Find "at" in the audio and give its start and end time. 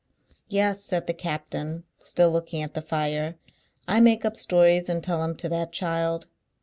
2.63-2.73